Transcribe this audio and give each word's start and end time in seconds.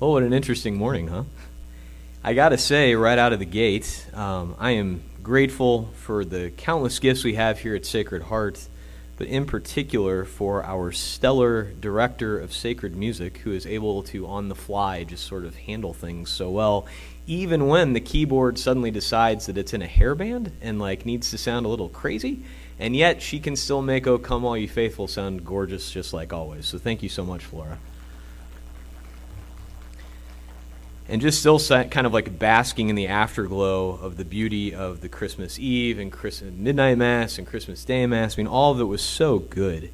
Well, 0.00 0.12
what 0.12 0.22
an 0.22 0.32
interesting 0.32 0.76
morning, 0.76 1.08
huh? 1.08 1.24
I 2.24 2.32
got 2.32 2.48
to 2.50 2.56
say, 2.56 2.94
right 2.94 3.18
out 3.18 3.34
of 3.34 3.38
the 3.38 3.44
gate, 3.44 4.06
um, 4.14 4.56
I 4.58 4.70
am 4.70 5.02
grateful 5.22 5.90
for 5.94 6.24
the 6.24 6.50
countless 6.56 6.98
gifts 6.98 7.22
we 7.22 7.34
have 7.34 7.58
here 7.58 7.74
at 7.74 7.84
Sacred 7.84 8.22
Heart, 8.22 8.66
but 9.18 9.26
in 9.26 9.44
particular 9.44 10.24
for 10.24 10.64
our 10.64 10.90
stellar 10.90 11.64
director 11.64 12.38
of 12.38 12.54
sacred 12.54 12.96
music 12.96 13.36
who 13.44 13.52
is 13.52 13.66
able 13.66 14.02
to, 14.04 14.26
on 14.26 14.48
the 14.48 14.54
fly, 14.54 15.04
just 15.04 15.26
sort 15.26 15.44
of 15.44 15.54
handle 15.54 15.92
things 15.92 16.30
so 16.30 16.48
well, 16.48 16.86
even 17.26 17.66
when 17.66 17.92
the 17.92 18.00
keyboard 18.00 18.58
suddenly 18.58 18.90
decides 18.90 19.44
that 19.44 19.58
it's 19.58 19.74
in 19.74 19.82
a 19.82 19.86
hairband 19.86 20.50
and 20.62 20.78
like 20.78 21.04
needs 21.04 21.28
to 21.32 21.36
sound 21.36 21.66
a 21.66 21.68
little 21.68 21.90
crazy. 21.90 22.42
And 22.78 22.96
yet 22.96 23.20
she 23.20 23.38
can 23.38 23.54
still 23.54 23.82
make 23.82 24.06
"Oh 24.06 24.16
Come 24.16 24.46
All 24.46 24.56
You 24.56 24.66
Faithful" 24.66 25.08
sound 25.08 25.44
gorgeous, 25.44 25.90
just 25.90 26.14
like 26.14 26.32
always. 26.32 26.64
So 26.64 26.78
thank 26.78 27.02
you 27.02 27.10
so 27.10 27.22
much, 27.22 27.44
Flora. 27.44 27.78
And 31.10 31.20
just 31.20 31.40
still 31.40 31.58
kind 31.58 32.06
of 32.06 32.14
like 32.14 32.38
basking 32.38 32.88
in 32.88 32.94
the 32.94 33.08
afterglow 33.08 33.90
of 33.90 34.16
the 34.16 34.24
beauty 34.24 34.72
of 34.72 35.00
the 35.00 35.08
Christmas 35.08 35.58
Eve 35.58 35.98
and 35.98 36.12
Christmas 36.12 36.54
midnight 36.54 36.98
mass 36.98 37.36
and 37.36 37.46
Christmas 37.46 37.84
Day 37.84 38.06
mass. 38.06 38.38
I 38.38 38.42
mean, 38.42 38.46
all 38.46 38.70
of 38.70 38.80
it 38.80 38.84
was 38.84 39.02
so 39.02 39.40
good. 39.40 39.90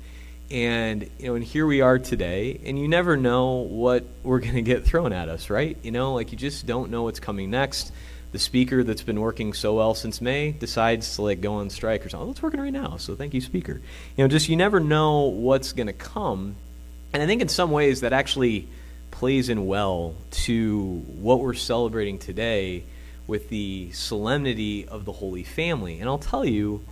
And 0.50 1.08
you 1.18 1.26
know, 1.26 1.34
and 1.34 1.42
here 1.42 1.66
we 1.66 1.80
are 1.80 1.98
today, 1.98 2.60
and 2.66 2.78
you 2.78 2.86
never 2.86 3.16
know 3.16 3.54
what 3.54 4.04
we're 4.22 4.40
going 4.40 4.54
to 4.56 4.62
get 4.62 4.84
thrown 4.84 5.14
at 5.14 5.30
us, 5.30 5.48
right? 5.48 5.78
You 5.82 5.90
know, 5.90 6.14
like 6.14 6.32
you 6.32 6.38
just 6.38 6.66
don't 6.66 6.90
know 6.90 7.04
what's 7.04 7.18
coming 7.18 7.50
next. 7.50 7.92
The 8.32 8.38
speaker 8.38 8.84
that's 8.84 9.02
been 9.02 9.20
working 9.20 9.54
so 9.54 9.74
well 9.74 9.94
since 9.94 10.20
May 10.20 10.52
decides 10.52 11.16
to 11.16 11.22
like 11.22 11.40
go 11.40 11.54
on 11.54 11.70
strike 11.70 12.04
or 12.04 12.10
something. 12.10 12.28
Oh, 12.28 12.30
it's 12.32 12.42
working 12.42 12.60
right 12.60 12.72
now, 12.72 12.98
so 12.98 13.14
thank 13.14 13.32
you, 13.32 13.40
speaker. 13.40 13.80
You 14.16 14.24
know, 14.24 14.28
just 14.28 14.50
you 14.50 14.56
never 14.56 14.80
know 14.80 15.22
what's 15.22 15.72
going 15.72 15.86
to 15.86 15.94
come. 15.94 16.56
And 17.14 17.22
I 17.22 17.26
think 17.26 17.40
in 17.40 17.48
some 17.48 17.70
ways 17.70 18.02
that 18.02 18.12
actually 18.12 18.68
plays 19.16 19.48
in 19.48 19.66
well 19.66 20.14
to 20.30 21.02
what 21.18 21.40
we're 21.40 21.54
celebrating 21.54 22.18
today 22.18 22.84
with 23.26 23.48
the 23.48 23.90
solemnity 23.92 24.86
of 24.86 25.06
the 25.06 25.12
Holy 25.12 25.42
Family. 25.42 26.00
And 26.00 26.08
I'll 26.08 26.18
tell 26.18 26.44
you, 26.44 26.84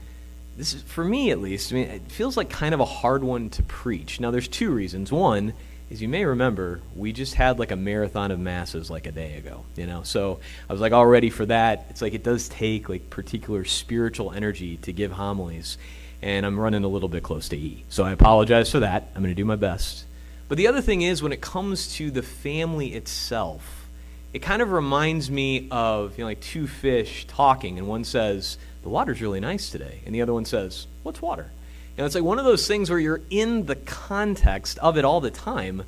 this 0.56 0.72
is 0.72 0.80
for 0.80 1.04
me 1.04 1.32
at 1.32 1.38
least, 1.38 1.70
I 1.70 1.74
mean, 1.74 1.88
it 1.88 2.10
feels 2.10 2.34
like 2.34 2.48
kind 2.48 2.72
of 2.72 2.80
a 2.80 2.86
hard 2.86 3.22
one 3.22 3.50
to 3.50 3.62
preach. 3.64 4.20
Now 4.20 4.30
there's 4.30 4.48
two 4.48 4.70
reasons. 4.70 5.12
One 5.12 5.52
is 5.90 6.00
you 6.00 6.08
may 6.08 6.24
remember 6.24 6.80
we 6.96 7.12
just 7.12 7.34
had 7.34 7.58
like 7.58 7.72
a 7.72 7.76
marathon 7.76 8.30
of 8.30 8.40
masses 8.40 8.90
like 8.90 9.06
a 9.06 9.12
day 9.12 9.36
ago, 9.36 9.66
you 9.76 9.86
know. 9.86 10.02
So 10.02 10.40
I 10.66 10.72
was 10.72 10.80
like 10.80 10.94
all 10.94 11.06
ready 11.06 11.28
for 11.28 11.44
that. 11.44 11.84
It's 11.90 12.00
like 12.00 12.14
it 12.14 12.24
does 12.24 12.48
take 12.48 12.88
like 12.88 13.10
particular 13.10 13.66
spiritual 13.66 14.32
energy 14.32 14.78
to 14.78 14.94
give 14.94 15.12
homilies. 15.12 15.76
And 16.22 16.46
I'm 16.46 16.58
running 16.58 16.84
a 16.84 16.88
little 16.88 17.10
bit 17.10 17.22
close 17.22 17.50
to 17.50 17.56
E. 17.58 17.84
So 17.90 18.02
I 18.02 18.12
apologize 18.12 18.70
for 18.70 18.80
that. 18.80 19.10
I'm 19.14 19.20
going 19.20 19.34
to 19.34 19.38
do 19.38 19.44
my 19.44 19.56
best. 19.56 20.06
But 20.48 20.58
the 20.58 20.66
other 20.66 20.80
thing 20.80 21.02
is, 21.02 21.22
when 21.22 21.32
it 21.32 21.40
comes 21.40 21.94
to 21.96 22.10
the 22.10 22.22
family 22.22 22.94
itself, 22.94 23.88
it 24.32 24.40
kind 24.40 24.60
of 24.60 24.72
reminds 24.72 25.30
me 25.30 25.68
of 25.70 26.18
you 26.18 26.24
know, 26.24 26.28
like 26.28 26.40
two 26.40 26.66
fish 26.66 27.26
talking, 27.26 27.78
and 27.78 27.88
one 27.88 28.04
says, 28.04 28.58
The 28.82 28.88
water's 28.88 29.22
really 29.22 29.40
nice 29.40 29.70
today. 29.70 30.00
And 30.04 30.14
the 30.14 30.22
other 30.22 30.34
one 30.34 30.44
says, 30.44 30.86
What's 31.02 31.22
water? 31.22 31.50
And 31.96 32.04
it's 32.04 32.14
like 32.14 32.24
one 32.24 32.38
of 32.38 32.44
those 32.44 32.66
things 32.66 32.90
where 32.90 32.98
you're 32.98 33.20
in 33.30 33.66
the 33.66 33.76
context 33.76 34.78
of 34.78 34.98
it 34.98 35.04
all 35.04 35.20
the 35.20 35.30
time 35.30 35.84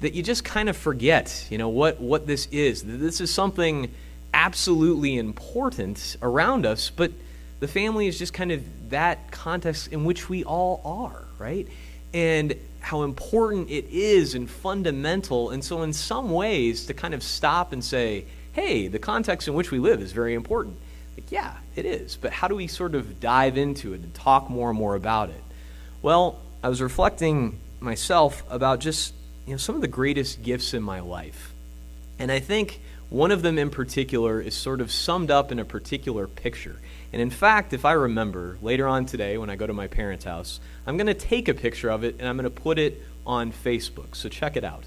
that 0.00 0.14
you 0.14 0.22
just 0.22 0.44
kind 0.44 0.68
of 0.68 0.76
forget, 0.76 1.46
you 1.50 1.58
know, 1.58 1.68
what, 1.68 2.00
what 2.00 2.26
this 2.26 2.46
is. 2.52 2.84
This 2.84 3.20
is 3.20 3.32
something 3.34 3.92
absolutely 4.32 5.18
important 5.18 6.16
around 6.22 6.64
us, 6.64 6.90
but 6.90 7.10
the 7.58 7.66
family 7.66 8.06
is 8.06 8.16
just 8.16 8.32
kind 8.32 8.52
of 8.52 8.62
that 8.90 9.32
context 9.32 9.88
in 9.88 10.04
which 10.04 10.28
we 10.28 10.44
all 10.44 10.80
are, 10.84 11.24
right? 11.38 11.66
And 12.12 12.54
how 12.80 13.02
important 13.02 13.70
it 13.70 13.86
is 13.90 14.34
and 14.34 14.48
fundamental. 14.48 15.50
And 15.50 15.64
so, 15.64 15.82
in 15.82 15.92
some 15.92 16.30
ways, 16.30 16.86
to 16.86 16.94
kind 16.94 17.14
of 17.14 17.22
stop 17.22 17.72
and 17.72 17.84
say, 17.84 18.24
hey, 18.52 18.88
the 18.88 18.98
context 18.98 19.46
in 19.48 19.54
which 19.54 19.70
we 19.70 19.78
live 19.78 20.00
is 20.00 20.12
very 20.12 20.34
important. 20.34 20.76
Like, 21.16 21.30
yeah, 21.30 21.56
it 21.76 21.84
is. 21.84 22.16
But 22.16 22.32
how 22.32 22.48
do 22.48 22.54
we 22.54 22.66
sort 22.66 22.94
of 22.94 23.20
dive 23.20 23.58
into 23.58 23.92
it 23.92 24.00
and 24.00 24.14
talk 24.14 24.48
more 24.48 24.70
and 24.70 24.78
more 24.78 24.94
about 24.94 25.30
it? 25.30 25.42
Well, 26.00 26.40
I 26.62 26.68
was 26.68 26.80
reflecting 26.80 27.60
myself 27.80 28.42
about 28.50 28.80
just 28.80 29.14
you 29.46 29.52
know 29.52 29.58
some 29.58 29.74
of 29.74 29.80
the 29.80 29.88
greatest 29.88 30.42
gifts 30.42 30.74
in 30.74 30.82
my 30.82 31.00
life. 31.00 31.52
And 32.18 32.32
I 32.32 32.40
think 32.40 32.80
one 33.10 33.30
of 33.30 33.42
them 33.42 33.58
in 33.58 33.70
particular 33.70 34.40
is 34.40 34.54
sort 34.54 34.80
of 34.80 34.90
summed 34.90 35.30
up 35.30 35.52
in 35.52 35.58
a 35.58 35.64
particular 35.64 36.26
picture. 36.26 36.76
And 37.12 37.22
in 37.22 37.30
fact, 37.30 37.72
if 37.72 37.84
I 37.84 37.92
remember, 37.92 38.58
later 38.60 38.86
on 38.86 39.06
today 39.06 39.38
when 39.38 39.50
I 39.50 39.56
go 39.56 39.66
to 39.66 39.72
my 39.72 39.86
parents' 39.86 40.24
house, 40.24 40.60
I'm 40.86 40.96
going 40.96 41.06
to 41.06 41.14
take 41.14 41.48
a 41.48 41.54
picture 41.54 41.88
of 41.88 42.04
it 42.04 42.16
and 42.18 42.28
I'm 42.28 42.36
going 42.36 42.44
to 42.44 42.50
put 42.50 42.78
it 42.78 43.02
on 43.26 43.52
Facebook. 43.52 44.14
So 44.14 44.28
check 44.28 44.56
it 44.56 44.64
out. 44.64 44.84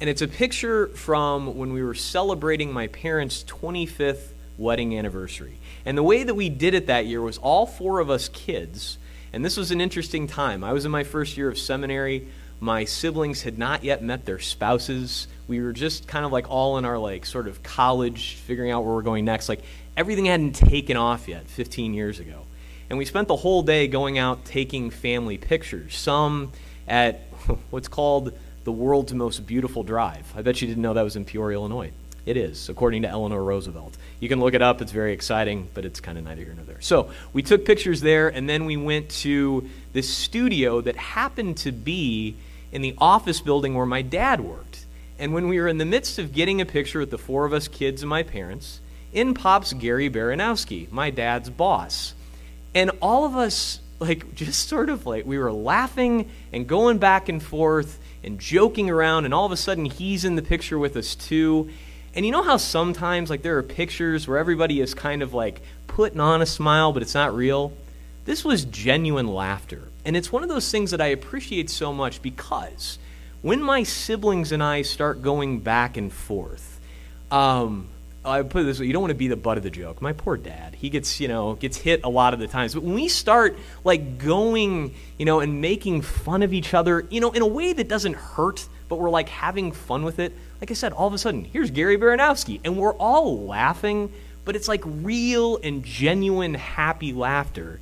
And 0.00 0.08
it's 0.08 0.22
a 0.22 0.28
picture 0.28 0.88
from 0.88 1.56
when 1.56 1.72
we 1.72 1.82
were 1.82 1.94
celebrating 1.94 2.72
my 2.72 2.86
parents' 2.86 3.44
25th 3.44 4.32
wedding 4.56 4.96
anniversary. 4.96 5.58
And 5.84 5.98
the 5.98 6.02
way 6.02 6.22
that 6.22 6.34
we 6.34 6.48
did 6.48 6.74
it 6.74 6.86
that 6.86 7.06
year 7.06 7.20
was 7.20 7.38
all 7.38 7.66
four 7.66 7.98
of 7.98 8.10
us 8.10 8.28
kids, 8.28 8.98
and 9.32 9.44
this 9.44 9.56
was 9.56 9.70
an 9.70 9.80
interesting 9.80 10.26
time. 10.26 10.62
I 10.64 10.72
was 10.72 10.84
in 10.84 10.90
my 10.90 11.04
first 11.04 11.36
year 11.36 11.48
of 11.48 11.58
seminary. 11.58 12.28
My 12.58 12.84
siblings 12.84 13.42
had 13.42 13.58
not 13.58 13.84
yet 13.84 14.02
met 14.02 14.26
their 14.26 14.38
spouses. 14.38 15.28
We 15.48 15.60
were 15.62 15.72
just 15.72 16.06
kind 16.06 16.26
of 16.26 16.32
like 16.32 16.50
all 16.50 16.78
in 16.78 16.84
our 16.84 16.98
like 16.98 17.24
sort 17.24 17.48
of 17.48 17.62
college, 17.62 18.34
figuring 18.34 18.70
out 18.70 18.84
where 18.84 18.94
we're 18.94 19.02
going 19.02 19.24
next. 19.24 19.48
Like 19.48 19.62
everything 19.96 20.26
hadn't 20.26 20.52
taken 20.52 20.96
off 20.96 21.28
yet 21.28 21.46
15 21.46 21.94
years 21.94 22.20
ago. 22.20 22.46
And 22.88 22.98
we 22.98 23.04
spent 23.04 23.28
the 23.28 23.36
whole 23.36 23.62
day 23.62 23.86
going 23.86 24.18
out 24.18 24.44
taking 24.44 24.90
family 24.90 25.38
pictures, 25.38 25.96
some 25.96 26.52
at 26.88 27.20
what's 27.70 27.88
called 27.88 28.32
the 28.64 28.72
world's 28.72 29.14
most 29.14 29.46
beautiful 29.46 29.82
drive. 29.82 30.32
I 30.36 30.42
bet 30.42 30.60
you 30.60 30.68
didn't 30.68 30.82
know 30.82 30.94
that 30.94 31.02
was 31.02 31.16
in 31.16 31.24
Peoria, 31.24 31.56
Illinois. 31.56 31.92
It 32.26 32.36
is, 32.36 32.68
according 32.68 33.02
to 33.02 33.08
Eleanor 33.08 33.42
Roosevelt. 33.42 33.96
You 34.18 34.28
can 34.28 34.40
look 34.40 34.54
it 34.54 34.60
up, 34.60 34.82
it's 34.82 34.92
very 34.92 35.12
exciting, 35.12 35.68
but 35.72 35.84
it's 35.84 36.00
kind 36.00 36.18
of 36.18 36.24
neither 36.24 36.44
here 36.44 36.52
nor 36.54 36.64
there. 36.64 36.80
So 36.80 37.10
we 37.32 37.42
took 37.42 37.64
pictures 37.64 38.02
there, 38.02 38.28
and 38.28 38.48
then 38.48 38.66
we 38.66 38.76
went 38.76 39.08
to 39.22 39.68
this 39.92 40.08
studio 40.08 40.80
that 40.82 40.96
happened 40.96 41.56
to 41.58 41.72
be 41.72 42.36
in 42.72 42.82
the 42.82 42.94
office 42.98 43.40
building 43.40 43.74
where 43.74 43.86
my 43.86 44.02
dad 44.02 44.40
worked. 44.40 44.84
And 45.18 45.32
when 45.32 45.48
we 45.48 45.58
were 45.58 45.68
in 45.68 45.78
the 45.78 45.84
midst 45.84 46.18
of 46.18 46.32
getting 46.32 46.60
a 46.60 46.66
picture 46.66 47.00
with 47.00 47.10
the 47.10 47.18
four 47.18 47.46
of 47.46 47.52
us 47.52 47.68
kids 47.68 48.02
and 48.02 48.10
my 48.10 48.22
parents, 48.22 48.80
in 49.12 49.34
pops 49.34 49.72
Gary 49.72 50.10
Baranowski, 50.10 50.90
my 50.90 51.10
dad's 51.10 51.50
boss. 51.50 52.14
And 52.74 52.90
all 53.02 53.24
of 53.24 53.36
us, 53.36 53.80
like, 53.98 54.34
just 54.34 54.68
sort 54.68 54.90
of 54.90 55.06
like, 55.06 55.26
we 55.26 55.38
were 55.38 55.52
laughing 55.52 56.30
and 56.52 56.66
going 56.66 56.98
back 56.98 57.28
and 57.28 57.42
forth 57.42 57.98
and 58.22 58.38
joking 58.38 58.90
around, 58.90 59.24
and 59.24 59.32
all 59.32 59.46
of 59.46 59.52
a 59.52 59.56
sudden 59.56 59.86
he's 59.86 60.24
in 60.24 60.36
the 60.36 60.42
picture 60.42 60.78
with 60.78 60.96
us 60.96 61.14
too. 61.14 61.70
And 62.14 62.26
you 62.26 62.32
know 62.32 62.42
how 62.42 62.56
sometimes, 62.56 63.30
like, 63.30 63.42
there 63.42 63.56
are 63.58 63.62
pictures 63.62 64.26
where 64.26 64.38
everybody 64.38 64.80
is 64.80 64.94
kind 64.94 65.22
of 65.22 65.32
like 65.32 65.62
putting 65.86 66.20
on 66.20 66.42
a 66.42 66.46
smile, 66.46 66.92
but 66.92 67.02
it's 67.02 67.14
not 67.14 67.34
real? 67.34 67.72
This 68.24 68.44
was 68.44 68.64
genuine 68.64 69.28
laughter. 69.28 69.82
And 70.04 70.16
it's 70.16 70.32
one 70.32 70.42
of 70.42 70.48
those 70.48 70.70
things 70.70 70.90
that 70.92 71.00
I 71.00 71.08
appreciate 71.08 71.70
so 71.70 71.92
much 71.92 72.22
because 72.22 72.98
when 73.42 73.62
my 73.62 73.82
siblings 73.82 74.52
and 74.52 74.62
I 74.62 74.82
start 74.82 75.22
going 75.22 75.60
back 75.60 75.96
and 75.96 76.12
forth, 76.12 76.80
um, 77.30 77.88
I 78.24 78.42
put 78.42 78.62
it 78.62 78.64
this 78.64 78.78
way: 78.78 78.86
you 78.86 78.92
don't 78.92 79.02
want 79.02 79.12
to 79.12 79.16
be 79.16 79.28
the 79.28 79.36
butt 79.36 79.56
of 79.56 79.62
the 79.62 79.70
joke. 79.70 80.02
My 80.02 80.12
poor 80.12 80.36
dad, 80.36 80.74
he 80.74 80.90
gets 80.90 81.20
you 81.20 81.28
know 81.28 81.54
gets 81.54 81.78
hit 81.78 82.02
a 82.04 82.08
lot 82.08 82.34
of 82.34 82.40
the 82.40 82.46
times. 82.46 82.74
But 82.74 82.82
when 82.82 82.94
we 82.94 83.08
start 83.08 83.58
like 83.82 84.18
going, 84.18 84.94
you 85.18 85.24
know, 85.24 85.40
and 85.40 85.60
making 85.60 86.02
fun 86.02 86.42
of 86.42 86.52
each 86.52 86.74
other, 86.74 87.06
you 87.10 87.20
know, 87.20 87.30
in 87.30 87.42
a 87.42 87.46
way 87.46 87.72
that 87.72 87.88
doesn't 87.88 88.14
hurt, 88.14 88.68
but 88.88 88.96
we're 88.96 89.10
like 89.10 89.28
having 89.30 89.72
fun 89.72 90.04
with 90.04 90.18
it. 90.18 90.34
Like 90.60 90.70
I 90.70 90.74
said, 90.74 90.92
all 90.92 91.06
of 91.06 91.14
a 91.14 91.18
sudden, 91.18 91.44
here's 91.44 91.70
Gary 91.70 91.96
Baranowski, 91.96 92.60
and 92.62 92.76
we're 92.76 92.94
all 92.94 93.46
laughing, 93.46 94.12
but 94.44 94.54
it's 94.54 94.68
like 94.68 94.82
real 94.84 95.58
and 95.62 95.82
genuine 95.82 96.54
happy 96.54 97.14
laughter. 97.14 97.80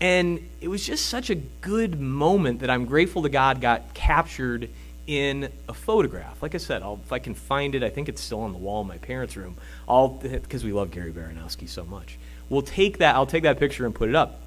And 0.00 0.48
it 0.60 0.68
was 0.68 0.86
just 0.86 1.06
such 1.06 1.30
a 1.30 1.34
good 1.34 1.98
moment 1.98 2.60
that 2.60 2.70
I'm 2.70 2.84
grateful 2.84 3.22
to 3.22 3.28
God 3.28 3.60
got 3.60 3.94
captured 3.94 4.68
in 5.08 5.50
a 5.68 5.74
photograph. 5.74 6.42
Like 6.42 6.54
I 6.54 6.58
said, 6.58 6.82
I'll, 6.82 7.00
if 7.02 7.12
I 7.12 7.18
can 7.18 7.34
find 7.34 7.74
it, 7.74 7.82
I 7.82 7.88
think 7.88 8.10
it's 8.10 8.20
still 8.20 8.40
on 8.40 8.52
the 8.52 8.58
wall 8.58 8.82
in 8.82 8.86
my 8.86 8.98
parents' 8.98 9.36
room. 9.36 9.56
I'll 9.88 10.08
because 10.08 10.62
we 10.62 10.72
love 10.72 10.90
Gary 10.90 11.10
Baranowski 11.10 11.68
so 11.68 11.84
much. 11.84 12.18
We'll 12.50 12.62
take 12.62 12.98
that. 12.98 13.16
I'll 13.16 13.26
take 13.26 13.42
that 13.42 13.58
picture 13.58 13.86
and 13.86 13.94
put 13.94 14.10
it 14.10 14.14
up. 14.14 14.40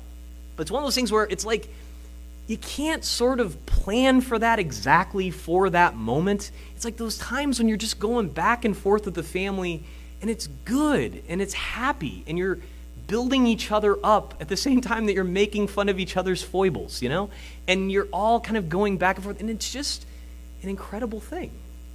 But 0.56 0.62
it's 0.62 0.72
one 0.72 0.84
of 0.84 0.86
those 0.86 0.96
things 0.96 1.12
where 1.12 1.24
it's 1.24 1.46
like 1.46 1.68
you 2.46 2.58
can't 2.58 3.04
sort 3.04 3.40
of 3.40 3.66
plan 3.66 4.22
for 4.22 4.38
that 4.38 4.60
exactly 4.60 5.32
for 5.32 5.72
that 5.72 5.96
moment. 5.96 6.52
It's 6.76 6.86
like 6.86 6.98
those 6.98 7.18
times 7.18 7.58
when 7.58 7.68
you're 7.68 7.78
just 7.78 8.00
going 8.00 8.30
back 8.30 8.64
and 8.64 8.78
forth 8.78 9.06
with 9.06 9.16
the 9.16 9.24
family, 9.24 9.84
and 10.22 10.30
it's 10.30 10.46
good 10.66 11.24
and 11.28 11.42
it's 11.42 11.56
happy, 11.56 12.24
and 12.28 12.38
you're 12.38 12.60
building 13.08 13.48
each 13.48 13.72
other 13.72 13.98
up 14.04 14.36
at 14.40 14.48
the 14.48 14.56
same 14.56 14.80
time 14.80 15.08
that 15.08 15.14
you're 15.14 15.24
making 15.24 15.68
fun 15.68 15.90
of 15.90 16.00
each 16.00 16.16
other's 16.16 16.44
foibles, 16.44 17.02
you 17.02 17.10
know? 17.10 17.32
And 17.68 17.92
you're 17.92 18.08
all 18.14 18.40
kind 18.40 18.58
of 18.58 18.70
going 18.70 18.98
back 18.98 19.16
and 19.16 19.24
forth, 19.24 19.40
and 19.40 19.50
it's 19.50 19.72
just 19.72 20.06
an 20.62 20.70
incredible 20.70 21.20
thing. 21.20 21.52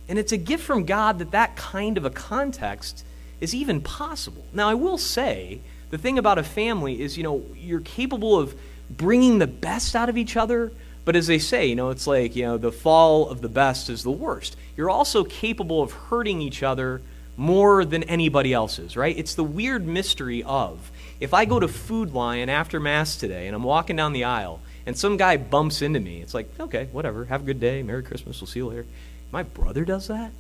And 0.08 0.18
it's 0.18 0.32
a 0.32 0.36
gift 0.36 0.64
from 0.64 0.84
God 0.84 1.18
that 1.18 1.32
that 1.32 1.56
kind 1.56 1.98
of 1.98 2.04
a 2.04 2.10
context 2.10 3.04
is 3.40 3.54
even 3.54 3.80
possible. 3.80 4.44
Now, 4.52 4.68
I 4.68 4.74
will 4.74 4.98
say, 4.98 5.60
the 5.90 5.98
thing 5.98 6.18
about 6.18 6.38
a 6.38 6.42
family 6.42 7.00
is, 7.00 7.16
you 7.16 7.22
know, 7.22 7.44
you're 7.56 7.80
capable 7.80 8.38
of 8.38 8.54
bringing 8.88 9.38
the 9.38 9.46
best 9.46 9.96
out 9.96 10.08
of 10.08 10.16
each 10.16 10.36
other, 10.36 10.72
But 11.06 11.14
as 11.14 11.28
they 11.28 11.38
say, 11.38 11.66
you 11.66 11.76
know, 11.76 11.90
it's 11.90 12.08
like, 12.08 12.34
you 12.34 12.42
know, 12.42 12.58
the 12.58 12.72
fall 12.72 13.28
of 13.28 13.40
the 13.40 13.48
best 13.48 13.88
is 13.88 14.02
the 14.02 14.10
worst. 14.10 14.56
You're 14.76 14.90
also 14.90 15.22
capable 15.22 15.80
of 15.80 15.92
hurting 15.92 16.42
each 16.42 16.64
other 16.64 17.00
more 17.36 17.84
than 17.84 18.02
anybody 18.02 18.52
else 18.52 18.80
is, 18.80 18.96
right? 18.96 19.16
It's 19.16 19.36
the 19.36 19.44
weird 19.44 19.86
mystery 19.86 20.42
of 20.42 20.90
if 21.20 21.32
I 21.32 21.44
go 21.44 21.60
to 21.60 21.68
Food 21.68 22.12
Lion 22.12 22.48
after 22.48 22.80
Mass 22.80 23.16
today 23.16 23.46
and 23.46 23.54
I'm 23.54 23.62
walking 23.62 23.94
down 23.94 24.14
the 24.14 24.24
aisle 24.24 24.60
and 24.86 24.96
some 24.96 25.16
guy 25.16 25.36
bumps 25.36 25.82
into 25.82 26.00
me, 26.00 26.22
it's 26.22 26.32
like, 26.34 26.48
okay, 26.58 26.88
whatever, 26.92 27.24
have 27.26 27.42
a 27.42 27.44
good 27.44 27.60
day, 27.60 27.82
Merry 27.82 28.02
Christmas, 28.02 28.40
we'll 28.40 28.48
see 28.48 28.60
you 28.60 28.68
later. 28.68 28.86
My 29.32 29.42
brother 29.42 29.84
does 29.84 30.08
that? 30.08 30.30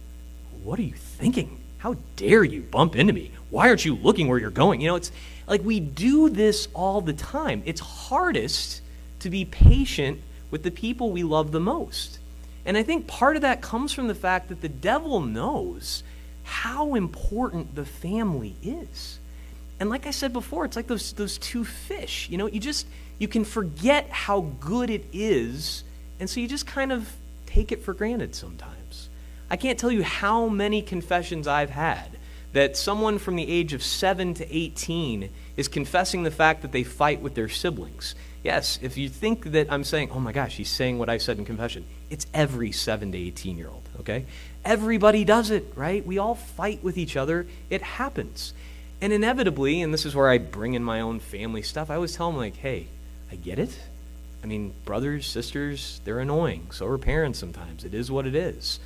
What 0.62 0.78
are 0.78 0.82
you 0.82 0.94
thinking? 0.94 1.60
How 1.78 1.96
dare 2.16 2.44
you 2.44 2.62
bump 2.62 2.96
into 2.96 3.12
me? 3.12 3.32
Why 3.50 3.68
aren't 3.68 3.84
you 3.84 3.96
looking 3.96 4.28
where 4.28 4.38
you're 4.38 4.50
going? 4.50 4.80
You 4.80 4.88
know, 4.88 4.96
it's 4.96 5.12
like 5.46 5.62
we 5.62 5.80
do 5.80 6.28
this 6.28 6.68
all 6.74 7.00
the 7.00 7.12
time. 7.12 7.62
It's 7.66 7.80
hardest 7.80 8.80
to 9.20 9.30
be 9.30 9.44
patient 9.44 10.20
with 10.50 10.62
the 10.62 10.70
people 10.70 11.10
we 11.10 11.22
love 11.22 11.52
the 11.52 11.60
most. 11.60 12.18
And 12.64 12.76
I 12.76 12.82
think 12.82 13.06
part 13.06 13.36
of 13.36 13.42
that 13.42 13.60
comes 13.60 13.92
from 13.92 14.08
the 14.08 14.14
fact 14.14 14.48
that 14.48 14.60
the 14.60 14.68
devil 14.68 15.20
knows 15.20 16.02
how 16.42 16.94
important 16.94 17.74
the 17.74 17.84
family 17.84 18.56
is. 18.62 19.18
And 19.78 19.90
like 19.90 20.06
I 20.06 20.10
said 20.10 20.32
before, 20.32 20.64
it's 20.64 20.76
like 20.76 20.86
those, 20.86 21.12
those 21.12 21.38
two 21.38 21.64
fish. 21.64 22.28
You 22.30 22.38
know, 22.38 22.46
you 22.46 22.60
just, 22.60 22.86
you 23.18 23.28
can 23.28 23.44
forget 23.44 24.08
how 24.10 24.40
good 24.60 24.90
it 24.90 25.04
is, 25.12 25.84
and 26.18 26.28
so 26.28 26.40
you 26.40 26.48
just 26.48 26.66
kind 26.66 26.92
of 26.92 27.12
take 27.46 27.72
it 27.72 27.82
for 27.82 27.92
granted 27.94 28.34
sometimes. 28.34 29.08
I 29.50 29.56
can't 29.56 29.78
tell 29.78 29.92
you 29.92 30.02
how 30.02 30.48
many 30.48 30.82
confessions 30.82 31.46
I've 31.46 31.70
had 31.70 32.18
that 32.52 32.76
someone 32.76 33.18
from 33.18 33.36
the 33.36 33.48
age 33.48 33.74
of 33.74 33.82
7 33.82 34.34
to 34.34 34.56
18 34.56 35.28
is 35.56 35.68
confessing 35.68 36.22
the 36.22 36.30
fact 36.30 36.62
that 36.62 36.72
they 36.72 36.82
fight 36.82 37.20
with 37.20 37.34
their 37.34 37.48
siblings. 37.48 38.14
Yes, 38.42 38.78
if 38.80 38.96
you 38.96 39.08
think 39.08 39.52
that 39.52 39.70
I'm 39.70 39.84
saying, 39.84 40.10
oh 40.12 40.20
my 40.20 40.32
gosh, 40.32 40.56
he's 40.56 40.70
saying 40.70 40.98
what 40.98 41.08
I 41.08 41.18
said 41.18 41.38
in 41.38 41.44
confession, 41.44 41.84
it's 42.08 42.26
every 42.32 42.72
7 42.72 43.12
to 43.12 43.18
18 43.18 43.58
year 43.58 43.68
old, 43.68 43.82
okay? 44.00 44.24
Everybody 44.64 45.24
does 45.24 45.50
it, 45.50 45.72
right? 45.74 46.04
We 46.06 46.18
all 46.18 46.34
fight 46.34 46.82
with 46.82 46.96
each 46.96 47.16
other. 47.16 47.46
It 47.68 47.82
happens. 47.82 48.54
And 49.00 49.12
inevitably, 49.12 49.82
and 49.82 49.92
this 49.92 50.06
is 50.06 50.14
where 50.14 50.28
I 50.28 50.38
bring 50.38 50.74
in 50.74 50.82
my 50.82 51.00
own 51.00 51.20
family 51.20 51.62
stuff, 51.62 51.90
I 51.90 51.96
always 51.96 52.16
tell 52.16 52.30
them, 52.30 52.38
like, 52.38 52.56
hey, 52.56 52.86
I 53.30 53.36
get 53.36 53.58
it. 53.58 53.78
I 54.42 54.46
mean, 54.46 54.72
brothers, 54.84 55.26
sisters, 55.26 56.00
they're 56.04 56.20
annoying. 56.20 56.68
So 56.70 56.86
are 56.86 56.98
parents 56.98 57.38
sometimes. 57.38 57.84
It 57.84 57.94
is 57.94 58.10
what 58.10 58.26
it 58.26 58.34
is. 58.34 58.78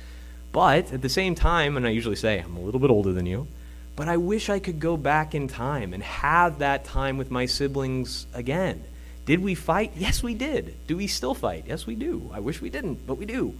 But 0.51 0.91
at 0.91 1.01
the 1.01 1.09
same 1.09 1.35
time, 1.35 1.77
and 1.77 1.87
I 1.87 1.91
usually 1.91 2.15
say, 2.15 2.39
I'm 2.39 2.57
a 2.57 2.61
little 2.61 2.79
bit 2.79 2.89
older 2.89 3.13
than 3.13 3.25
you, 3.25 3.47
but 3.95 4.09
I 4.09 4.17
wish 4.17 4.49
I 4.49 4.59
could 4.59 4.79
go 4.79 4.97
back 4.97 5.35
in 5.35 5.47
time 5.47 5.93
and 5.93 6.03
have 6.03 6.59
that 6.59 6.83
time 6.83 7.17
with 7.17 7.31
my 7.31 7.45
siblings 7.45 8.25
again. 8.33 8.83
Did 9.25 9.41
we 9.41 9.55
fight? 9.55 9.93
Yes, 9.95 10.23
we 10.23 10.33
did. 10.33 10.75
Do 10.87 10.97
we 10.97 11.07
still 11.07 11.35
fight? 11.35 11.65
Yes, 11.67 11.85
we 11.85 11.95
do. 11.95 12.29
I 12.33 12.39
wish 12.39 12.59
we 12.59 12.69
didn't, 12.69 13.05
but 13.05 13.15
we 13.15 13.25
do. 13.25 13.55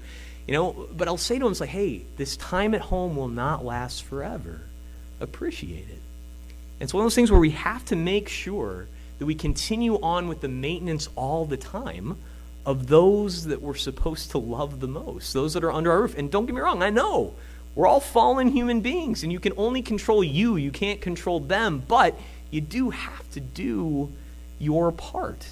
You 0.47 0.54
know, 0.54 0.88
but 0.97 1.07
I'll 1.07 1.18
say 1.18 1.38
to 1.38 1.45
him, 1.45 1.51
it's 1.51 1.62
like, 1.62 1.69
hey, 1.69 2.01
this 2.18 2.36
time 2.36 2.74
at 2.74 2.81
home 2.81 3.15
will 3.15 3.27
not 3.27 3.63
last 3.63 4.04
forever. 4.04 4.62
Appreciate 5.19 5.88
it. 5.88 6.01
It's 6.81 6.94
one 6.94 7.01
of 7.01 7.06
those 7.06 7.16
things 7.16 7.31
where 7.31 7.39
we 7.39 7.51
have 7.51 7.86
to 7.86 7.95
make 7.95 8.28
sure 8.28 8.88
that 9.19 9.25
we 9.25 9.36
continue 9.36 10.00
on 10.01 10.28
with 10.28 10.42
the 10.42 10.48
maintenance 10.48 11.07
all 11.16 11.45
the 11.45 11.57
time 11.57 12.18
of 12.66 12.88
those 12.88 13.45
that 13.45 13.62
we're 13.62 13.75
supposed 13.75 14.31
to 14.31 14.39
love 14.39 14.80
the 14.80 14.88
most, 14.88 15.33
those 15.33 15.54
that 15.54 15.63
are 15.63 15.72
under 15.72 15.92
our 15.92 16.01
roof. 16.01 16.18
And 16.18 16.31
don't 16.31 16.45
get 16.45 16.56
me 16.56 16.62
wrong, 16.62 16.81
I 16.81 16.89
know 16.89 17.33
we're 17.75 17.88
all 17.88 18.00
fallen 18.00 18.50
human 18.50 18.81
beings, 18.81 19.24
and 19.24 19.31
you 19.31 19.39
can 19.39 19.54
only 19.57 19.81
control 19.81 20.24
you, 20.24 20.56
you 20.56 20.72
can't 20.72 21.00
control 21.00 21.39
them, 21.39 21.83
but 21.88 22.19
you 22.50 22.62
do 22.62 22.89
have 22.89 23.30
to 23.31 23.39
do 23.39 24.12
your 24.60 24.92
part. 24.92 25.45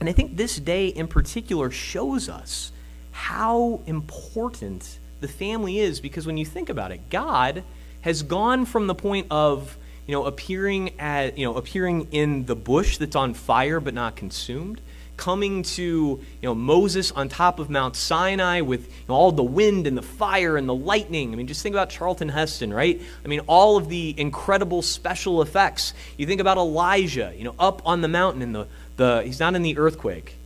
And 0.00 0.08
I 0.08 0.12
think 0.12 0.36
this 0.36 0.56
day 0.56 0.88
in 0.88 1.06
particular 1.06 1.70
shows 1.70 2.28
us 2.28 2.72
how 3.12 3.80
important 3.86 4.98
the 5.20 5.28
family 5.28 5.78
is 5.78 6.00
because 6.00 6.26
when 6.26 6.36
you 6.36 6.44
think 6.44 6.68
about 6.68 6.92
it, 6.92 7.08
God 7.08 7.62
has 8.02 8.22
gone 8.22 8.66
from 8.66 8.86
the 8.86 8.94
point 8.94 9.26
of 9.30 9.76
you 10.06 10.12
know 10.12 10.24
appearing 10.24 10.98
at 11.00 11.38
you 11.38 11.46
know 11.46 11.56
appearing 11.56 12.08
in 12.12 12.46
the 12.46 12.56
bush 12.56 12.98
that's 12.98 13.16
on 13.16 13.34
fire 13.34 13.80
but 13.80 13.94
not 13.94 14.16
consumed 14.16 14.80
coming 15.16 15.62
to 15.62 15.82
you 15.82 16.42
know 16.42 16.54
Moses 16.54 17.10
on 17.12 17.28
top 17.28 17.58
of 17.58 17.70
Mount 17.70 17.96
Sinai 17.96 18.60
with 18.60 18.86
you 18.86 18.92
know, 19.08 19.14
all 19.14 19.32
the 19.32 19.42
wind 19.42 19.86
and 19.86 19.96
the 19.96 20.02
fire 20.02 20.56
and 20.56 20.68
the 20.68 20.74
lightning. 20.74 21.32
I 21.32 21.36
mean, 21.36 21.46
just 21.46 21.62
think 21.62 21.74
about 21.74 21.90
Charlton 21.90 22.28
Heston, 22.28 22.72
right? 22.72 23.00
I 23.24 23.28
mean, 23.28 23.40
all 23.46 23.76
of 23.76 23.88
the 23.88 24.14
incredible 24.16 24.82
special 24.82 25.42
effects. 25.42 25.94
You 26.16 26.26
think 26.26 26.40
about 26.40 26.58
Elijah, 26.58 27.32
you 27.36 27.44
know, 27.44 27.54
up 27.58 27.82
on 27.86 28.00
the 28.00 28.08
mountain 28.08 28.42
in 28.42 28.52
the 28.52 28.66
the 28.96 29.22
he's 29.24 29.40
not 29.40 29.54
in 29.54 29.62
the 29.62 29.78
earthquake. 29.78 30.36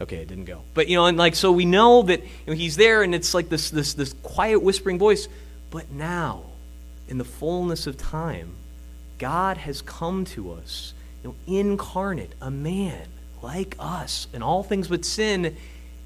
Okay, 0.00 0.16
it 0.16 0.28
didn't 0.28 0.44
go. 0.44 0.62
But 0.74 0.88
you 0.88 0.96
know, 0.96 1.06
and 1.06 1.16
like 1.16 1.34
so 1.34 1.52
we 1.52 1.64
know 1.64 2.02
that 2.02 2.20
you 2.20 2.28
know, 2.48 2.52
he's 2.54 2.76
there 2.76 3.02
and 3.02 3.14
it's 3.14 3.34
like 3.34 3.48
this 3.48 3.70
this 3.70 3.94
this 3.94 4.14
quiet 4.22 4.62
whispering 4.62 4.98
voice. 4.98 5.28
But 5.70 5.90
now, 5.90 6.44
in 7.08 7.18
the 7.18 7.24
fullness 7.24 7.86
of 7.86 7.96
time, 7.96 8.54
God 9.18 9.56
has 9.58 9.82
come 9.82 10.24
to 10.26 10.52
us, 10.52 10.94
you 11.22 11.30
know, 11.30 11.36
incarnate, 11.46 12.34
a 12.40 12.50
man 12.50 13.08
like 13.42 13.76
us 13.78 14.26
and 14.32 14.42
all 14.42 14.62
things 14.62 14.88
but 14.88 15.04
sin, 15.04 15.56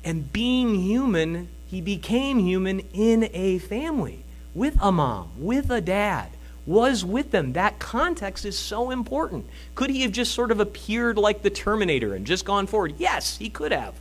and 0.05 0.33
being 0.33 0.75
human, 0.75 1.49
he 1.67 1.81
became 1.81 2.39
human 2.39 2.81
in 2.93 3.29
a 3.33 3.59
family 3.59 4.25
with 4.55 4.77
a 4.81 4.91
mom, 4.91 5.31
with 5.39 5.71
a 5.71 5.81
dad 5.81 6.31
was 6.67 7.05
with 7.05 7.31
them. 7.31 7.55
That 7.55 7.79
context 7.79 8.45
is 8.45 8.59
so 8.59 8.91
important. 8.91 9.47
Could 9.75 9.91
he 9.91 10.03
have 10.03 10.13
just 10.13 10.33
sort 10.33 10.51
of 10.51 10.61
appeared 10.61 11.19
like 11.19 11.43
the 11.43 11.51
Terminator 11.51 12.15
and 12.15 12.27
just 12.27 12.45
gone 12.45 12.67
forward? 12.67 12.95
Yes, 12.99 13.39
he 13.39 13.49
could 13.49 13.73
have. 13.73 13.95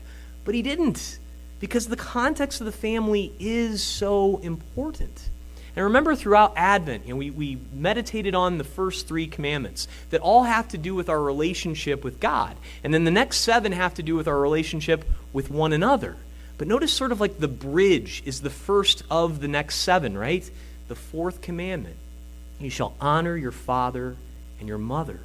But 0.45 0.55
he 0.55 0.62
didn't 0.62 1.19
because 1.59 1.88
the 1.88 1.95
context 1.95 2.62
of 2.62 2.65
the 2.65 2.71
family 2.71 3.33
is 3.39 3.81
so 3.81 4.38
important. 4.38 5.29
And 5.79 5.85
remember 5.85 6.13
throughout 6.13 6.55
Advent, 6.57 7.07
you 7.07 7.13
know, 7.13 7.17
we, 7.17 7.29
we 7.29 7.57
meditated 7.71 8.35
on 8.35 8.57
the 8.57 8.65
first 8.65 9.07
three 9.07 9.27
commandments 9.27 9.87
that 10.09 10.19
all 10.19 10.43
have 10.43 10.67
to 10.67 10.77
do 10.77 10.93
with 10.93 11.07
our 11.07 11.21
relationship 11.21 12.03
with 12.03 12.19
God. 12.19 12.57
And 12.83 12.93
then 12.93 13.05
the 13.05 13.11
next 13.11 13.37
seven 13.37 13.71
have 13.71 13.93
to 13.93 14.03
do 14.03 14.15
with 14.17 14.27
our 14.27 14.37
relationship 14.37 15.05
with 15.31 15.49
one 15.49 15.71
another. 15.71 16.17
But 16.57 16.67
notice 16.67 16.91
sort 16.91 17.13
of 17.13 17.21
like 17.21 17.39
the 17.39 17.47
bridge 17.47 18.21
is 18.25 18.41
the 18.41 18.49
first 18.49 19.03
of 19.09 19.39
the 19.39 19.47
next 19.47 19.77
seven, 19.77 20.17
right? 20.17 20.51
The 20.89 20.95
fourth 20.95 21.41
commandment 21.41 21.95
you 22.59 22.69
shall 22.69 22.93
honor 22.99 23.37
your 23.37 23.53
father 23.53 24.17
and 24.59 24.67
your 24.67 24.77
mother. 24.77 25.21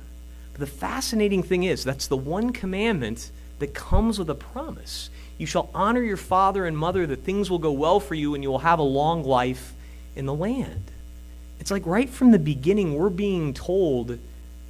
But 0.52 0.60
the 0.60 0.68
fascinating 0.68 1.42
thing 1.42 1.64
is, 1.64 1.82
that's 1.82 2.06
the 2.06 2.16
one 2.16 2.52
commandment 2.52 3.32
that 3.58 3.74
comes 3.74 4.20
with 4.20 4.30
a 4.30 4.36
promise. 4.36 5.10
You 5.36 5.46
shall 5.46 5.68
honor 5.74 6.02
your 6.04 6.16
father 6.16 6.64
and 6.64 6.78
mother 6.78 7.08
that 7.08 7.24
things 7.24 7.50
will 7.50 7.58
go 7.58 7.72
well 7.72 7.98
for 7.98 8.14
you 8.14 8.36
and 8.36 8.44
you 8.44 8.50
will 8.50 8.60
have 8.60 8.78
a 8.78 8.84
long 8.84 9.24
life 9.24 9.73
in 10.16 10.26
the 10.26 10.34
land. 10.34 10.90
It's 11.60 11.70
like 11.70 11.86
right 11.86 12.10
from 12.10 12.30
the 12.30 12.38
beginning, 12.38 12.94
we're 12.94 13.08
being 13.08 13.54
told 13.54 14.18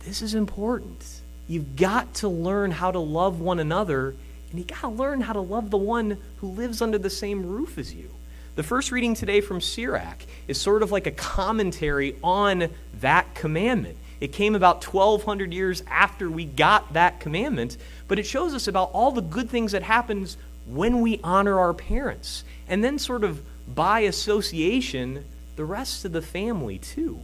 this 0.00 0.22
is 0.22 0.34
important. 0.34 1.20
You've 1.48 1.76
got 1.76 2.14
to 2.14 2.28
learn 2.28 2.70
how 2.70 2.90
to 2.90 2.98
love 2.98 3.40
one 3.40 3.58
another, 3.58 4.14
and 4.50 4.58
you 4.58 4.64
got 4.64 4.80
to 4.80 4.88
learn 4.88 5.20
how 5.22 5.32
to 5.32 5.40
love 5.40 5.70
the 5.70 5.76
one 5.76 6.18
who 6.38 6.48
lives 6.48 6.80
under 6.80 6.98
the 6.98 7.10
same 7.10 7.46
roof 7.46 7.78
as 7.78 7.94
you. 7.94 8.10
The 8.56 8.62
first 8.62 8.92
reading 8.92 9.14
today 9.14 9.40
from 9.40 9.60
Sirach 9.60 10.22
is 10.46 10.60
sort 10.60 10.82
of 10.82 10.92
like 10.92 11.06
a 11.06 11.10
commentary 11.10 12.16
on 12.22 12.68
that 13.00 13.34
commandment. 13.34 13.98
It 14.20 14.32
came 14.32 14.54
about 14.54 14.84
1,200 14.86 15.52
years 15.52 15.82
after 15.88 16.30
we 16.30 16.44
got 16.44 16.92
that 16.92 17.18
commandment, 17.18 17.76
but 18.06 18.18
it 18.18 18.26
shows 18.26 18.54
us 18.54 18.68
about 18.68 18.90
all 18.92 19.10
the 19.10 19.20
good 19.20 19.50
things 19.50 19.72
that 19.72 19.82
happens 19.82 20.36
when 20.66 21.00
we 21.00 21.20
honor 21.24 21.58
our 21.58 21.74
parents. 21.74 22.44
And 22.68 22.82
then, 22.82 22.98
sort 22.98 23.24
of 23.24 23.42
by 23.74 24.00
association, 24.00 25.24
the 25.56 25.64
rest 25.64 26.04
of 26.04 26.12
the 26.12 26.22
family, 26.22 26.78
too. 26.78 27.20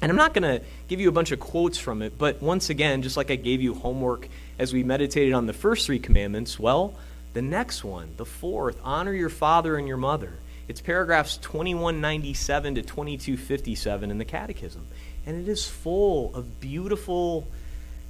And 0.00 0.10
I'm 0.10 0.16
not 0.16 0.32
going 0.32 0.60
to 0.60 0.64
give 0.86 1.00
you 1.00 1.08
a 1.08 1.12
bunch 1.12 1.32
of 1.32 1.40
quotes 1.40 1.76
from 1.76 2.02
it, 2.02 2.18
but 2.18 2.40
once 2.40 2.70
again, 2.70 3.02
just 3.02 3.16
like 3.16 3.30
I 3.30 3.36
gave 3.36 3.60
you 3.60 3.74
homework 3.74 4.28
as 4.58 4.72
we 4.72 4.84
meditated 4.84 5.34
on 5.34 5.46
the 5.46 5.52
first 5.52 5.86
three 5.86 5.98
commandments, 5.98 6.58
well, 6.58 6.94
the 7.32 7.42
next 7.42 7.82
one, 7.82 8.10
the 8.16 8.24
fourth, 8.24 8.80
honor 8.84 9.12
your 9.12 9.28
father 9.28 9.76
and 9.76 9.88
your 9.88 9.96
mother. 9.96 10.34
It's 10.68 10.80
paragraphs 10.80 11.36
2197 11.38 12.76
to 12.76 12.82
2257 12.82 14.10
in 14.10 14.18
the 14.18 14.24
Catechism. 14.24 14.86
And 15.26 15.40
it 15.40 15.50
is 15.50 15.66
full 15.66 16.34
of 16.34 16.60
beautiful 16.60 17.48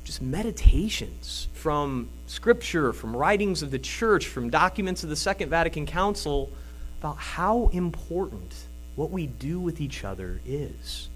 just 0.05 0.23
meditations 0.23 1.49
from 1.53 2.09
scripture, 2.27 2.93
from 2.93 3.17
writings 3.17 3.62
of 3.62 3.71
the 3.71 3.79
church, 3.79 4.27
from 4.27 4.50
documents 4.50 5.03
of 5.03 5.09
the 5.09 5.17
Second 5.17 5.50
Vatican 5.50 5.87
Council 5.87 6.50
about 7.00 7.17
how 7.17 7.69
important 7.73 8.55
what 8.99 9.12
we 9.12 9.28
do 9.28 9.61
with 9.61 9.81
each 9.81 10.02
other 10.02 10.40
is. 10.45 11.09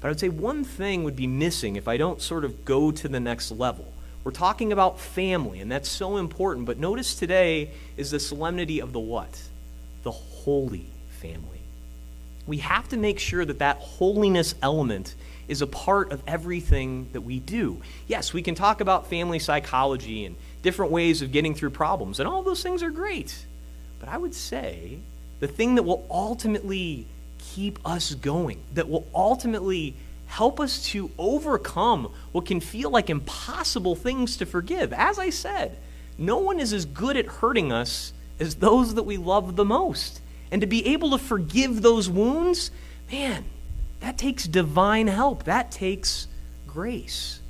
But 0.00 0.08
I 0.08 0.10
would 0.10 0.18
say 0.18 0.28
one 0.28 0.64
thing 0.64 1.04
would 1.04 1.14
be 1.14 1.28
missing 1.28 1.76
if 1.76 1.86
I 1.86 1.96
don't 1.96 2.20
sort 2.20 2.44
of 2.44 2.64
go 2.64 2.90
to 2.90 3.06
the 3.06 3.20
next 3.20 3.52
level. 3.52 3.86
We're 4.24 4.32
talking 4.32 4.72
about 4.72 4.98
family, 4.98 5.60
and 5.60 5.70
that's 5.70 5.88
so 5.88 6.16
important. 6.16 6.66
But 6.66 6.78
notice 6.78 7.14
today 7.14 7.70
is 7.96 8.10
the 8.10 8.18
solemnity 8.18 8.80
of 8.80 8.92
the 8.92 8.98
what? 8.98 9.40
The 10.02 10.10
holy 10.10 10.86
family. 11.20 11.60
We 12.44 12.56
have 12.58 12.88
to 12.88 12.96
make 12.96 13.20
sure 13.20 13.44
that 13.44 13.60
that 13.60 13.76
holiness 13.76 14.56
element 14.60 15.14
is 15.46 15.62
a 15.62 15.66
part 15.68 16.10
of 16.10 16.20
everything 16.26 17.08
that 17.12 17.20
we 17.20 17.38
do. 17.38 17.80
Yes, 18.08 18.32
we 18.32 18.42
can 18.42 18.56
talk 18.56 18.80
about 18.80 19.08
family 19.08 19.38
psychology 19.38 20.24
and 20.24 20.34
different 20.62 20.90
ways 20.90 21.22
of 21.22 21.30
getting 21.30 21.54
through 21.54 21.70
problems, 21.70 22.18
and 22.18 22.28
all 22.28 22.42
those 22.42 22.64
things 22.64 22.82
are 22.82 22.90
great. 22.90 23.46
But 24.00 24.08
I 24.08 24.18
would 24.18 24.34
say 24.34 24.98
the 25.38 25.46
thing 25.46 25.76
that 25.76 25.84
will 25.84 26.04
ultimately 26.10 27.06
keep 27.38 27.78
us 27.84 28.14
going, 28.14 28.62
that 28.74 28.88
will 28.88 29.06
ultimately 29.14 29.96
help 30.26 30.60
us 30.60 30.84
to 30.86 31.10
overcome 31.18 32.12
what 32.32 32.46
can 32.46 32.60
feel 32.60 32.90
like 32.90 33.08
impossible 33.08 33.94
things 33.94 34.36
to 34.36 34.46
forgive. 34.46 34.92
As 34.92 35.18
I 35.18 35.30
said, 35.30 35.78
no 36.18 36.38
one 36.38 36.60
is 36.60 36.72
as 36.72 36.84
good 36.84 37.16
at 37.16 37.26
hurting 37.26 37.72
us 37.72 38.12
as 38.38 38.56
those 38.56 38.94
that 38.94 39.04
we 39.04 39.16
love 39.16 39.56
the 39.56 39.64
most. 39.64 40.20
And 40.50 40.60
to 40.60 40.66
be 40.66 40.86
able 40.88 41.10
to 41.10 41.18
forgive 41.18 41.82
those 41.82 42.08
wounds, 42.08 42.70
man, 43.10 43.44
that 44.00 44.18
takes 44.18 44.44
divine 44.44 45.06
help. 45.06 45.44
That 45.44 45.70
takes 45.70 46.28
grace. 46.66 47.40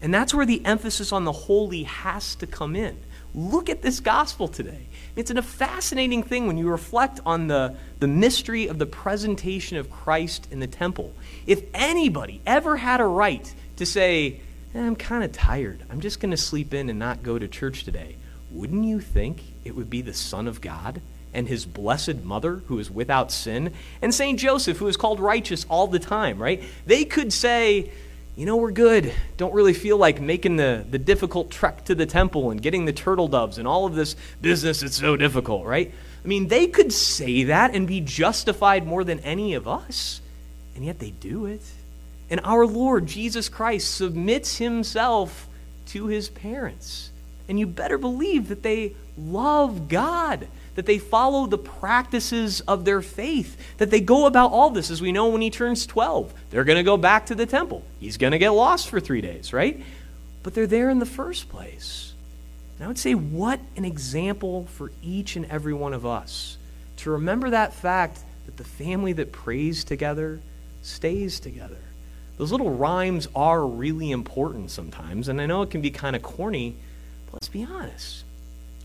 And 0.00 0.12
that's 0.12 0.34
where 0.34 0.46
the 0.46 0.64
emphasis 0.64 1.12
on 1.12 1.24
the 1.24 1.32
holy 1.32 1.84
has 1.84 2.34
to 2.36 2.46
come 2.46 2.74
in. 2.74 2.96
Look 3.34 3.70
at 3.70 3.80
this 3.80 4.00
gospel 4.00 4.46
today. 4.46 4.86
It's 5.16 5.30
a 5.30 5.42
fascinating 5.42 6.22
thing 6.22 6.46
when 6.46 6.58
you 6.58 6.68
reflect 6.68 7.20
on 7.24 7.46
the, 7.46 7.76
the 7.98 8.08
mystery 8.08 8.66
of 8.66 8.78
the 8.78 8.86
presentation 8.86 9.76
of 9.78 9.90
Christ 9.90 10.48
in 10.50 10.60
the 10.60 10.66
temple. 10.66 11.12
If 11.46 11.62
anybody 11.72 12.40
ever 12.46 12.76
had 12.76 13.00
a 13.00 13.06
right 13.06 13.54
to 13.76 13.86
say, 13.86 14.40
eh, 14.74 14.80
I'm 14.80 14.96
kind 14.96 15.24
of 15.24 15.32
tired, 15.32 15.82
I'm 15.90 16.00
just 16.00 16.20
going 16.20 16.30
to 16.30 16.36
sleep 16.36 16.74
in 16.74 16.90
and 16.90 16.98
not 16.98 17.22
go 17.22 17.38
to 17.38 17.48
church 17.48 17.84
today, 17.84 18.16
wouldn't 18.50 18.84
you 18.84 19.00
think 19.00 19.42
it 19.64 19.74
would 19.74 19.88
be 19.88 20.02
the 20.02 20.14
Son 20.14 20.46
of 20.46 20.60
God 20.60 21.00
and 21.32 21.48
his 21.48 21.64
blessed 21.64 22.22
mother 22.24 22.56
who 22.66 22.78
is 22.78 22.90
without 22.90 23.32
sin, 23.32 23.72
and 24.02 24.14
St. 24.14 24.38
Joseph 24.38 24.76
who 24.76 24.88
is 24.88 24.98
called 24.98 25.20
righteous 25.20 25.64
all 25.70 25.86
the 25.86 25.98
time, 25.98 26.40
right? 26.40 26.62
They 26.84 27.04
could 27.04 27.32
say, 27.32 27.90
you 28.36 28.46
know, 28.46 28.56
we're 28.56 28.70
good. 28.70 29.12
Don't 29.36 29.52
really 29.52 29.74
feel 29.74 29.98
like 29.98 30.20
making 30.20 30.56
the, 30.56 30.86
the 30.90 30.98
difficult 30.98 31.50
trek 31.50 31.84
to 31.84 31.94
the 31.94 32.06
temple 32.06 32.50
and 32.50 32.62
getting 32.62 32.86
the 32.86 32.92
turtle 32.92 33.28
doves 33.28 33.58
and 33.58 33.68
all 33.68 33.84
of 33.84 33.94
this 33.94 34.16
business 34.40 34.82
It's 34.82 34.96
so 34.96 35.16
difficult, 35.16 35.66
right? 35.66 35.92
I 36.24 36.28
mean, 36.28 36.48
they 36.48 36.66
could 36.66 36.92
say 36.92 37.44
that 37.44 37.74
and 37.74 37.86
be 37.86 38.00
justified 38.00 38.86
more 38.86 39.04
than 39.04 39.20
any 39.20 39.54
of 39.54 39.68
us, 39.68 40.22
and 40.74 40.84
yet 40.84 40.98
they 40.98 41.10
do 41.10 41.46
it. 41.46 41.62
And 42.30 42.40
our 42.44 42.64
Lord 42.64 43.06
Jesus 43.06 43.50
Christ 43.50 43.94
submits 43.94 44.56
himself 44.56 45.48
to 45.88 46.06
his 46.06 46.30
parents. 46.30 47.10
And 47.48 47.58
you 47.58 47.66
better 47.66 47.98
believe 47.98 48.48
that 48.48 48.62
they 48.62 48.94
love 49.18 49.88
God 49.88 50.46
that 50.74 50.86
they 50.86 50.98
follow 50.98 51.46
the 51.46 51.58
practices 51.58 52.60
of 52.62 52.84
their 52.84 53.02
faith, 53.02 53.56
that 53.78 53.90
they 53.90 54.00
go 54.00 54.26
about 54.26 54.52
all 54.52 54.70
this. 54.70 54.90
As 54.90 55.02
we 55.02 55.12
know, 55.12 55.28
when 55.28 55.42
he 55.42 55.50
turns 55.50 55.86
12, 55.86 56.32
they're 56.50 56.64
going 56.64 56.78
to 56.78 56.82
go 56.82 56.96
back 56.96 57.26
to 57.26 57.34
the 57.34 57.46
temple. 57.46 57.82
He's 58.00 58.16
going 58.16 58.32
to 58.32 58.38
get 58.38 58.50
lost 58.50 58.88
for 58.88 59.00
three 59.00 59.20
days, 59.20 59.52
right? 59.52 59.82
But 60.42 60.54
they're 60.54 60.66
there 60.66 60.90
in 60.90 60.98
the 60.98 61.06
first 61.06 61.48
place. 61.48 62.14
And 62.76 62.84
I 62.84 62.88
would 62.88 62.98
say, 62.98 63.14
what 63.14 63.60
an 63.76 63.84
example 63.84 64.66
for 64.72 64.90
each 65.02 65.36
and 65.36 65.44
every 65.46 65.74
one 65.74 65.92
of 65.92 66.06
us 66.06 66.56
to 66.98 67.10
remember 67.10 67.50
that 67.50 67.74
fact 67.74 68.20
that 68.46 68.56
the 68.56 68.64
family 68.64 69.12
that 69.14 69.32
prays 69.32 69.84
together 69.84 70.40
stays 70.82 71.38
together. 71.38 71.78
Those 72.38 72.50
little 72.50 72.70
rhymes 72.70 73.28
are 73.36 73.64
really 73.64 74.10
important 74.10 74.70
sometimes, 74.70 75.28
and 75.28 75.40
I 75.40 75.46
know 75.46 75.62
it 75.62 75.70
can 75.70 75.80
be 75.80 75.90
kind 75.90 76.16
of 76.16 76.22
corny, 76.22 76.74
but 77.26 77.34
let's 77.34 77.48
be 77.48 77.64
honest 77.64 78.24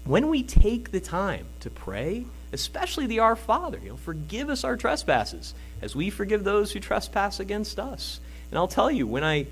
when 0.07 0.29
we 0.29 0.43
take 0.43 0.91
the 0.91 0.99
time 0.99 1.45
to 1.59 1.69
pray, 1.69 2.25
especially 2.53 3.07
the 3.07 3.19
Our 3.19 3.35
Father, 3.35 3.79
you 3.83 3.89
know, 3.89 3.97
forgive 3.97 4.49
us 4.49 4.63
our 4.63 4.77
trespasses 4.77 5.53
as 5.81 5.95
we 5.95 6.09
forgive 6.09 6.43
those 6.43 6.71
who 6.71 6.79
trespass 6.79 7.39
against 7.39 7.79
us. 7.79 8.19
And 8.49 8.57
I'll 8.57 8.67
tell 8.67 8.89
you, 8.89 9.05
when 9.05 9.23
I 9.23 9.47